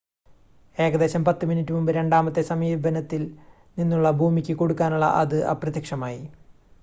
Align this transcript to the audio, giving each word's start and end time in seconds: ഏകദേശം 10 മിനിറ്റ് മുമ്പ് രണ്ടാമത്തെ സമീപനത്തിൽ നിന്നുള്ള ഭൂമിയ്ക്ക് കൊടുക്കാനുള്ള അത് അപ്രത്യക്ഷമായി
ഏകദേശം 0.77 1.21
10 1.25 1.49
മിനിറ്റ് 1.49 1.73
മുമ്പ് 1.73 1.91
രണ്ടാമത്തെ 1.91 2.41
സമീപനത്തിൽ 2.41 3.21
നിന്നുള്ള 3.77 4.11
ഭൂമിയ്ക്ക് 4.11 4.53
കൊടുക്കാനുള്ള 4.53 5.09
അത് 5.21 5.37
അപ്രത്യക്ഷമായി 5.45 6.21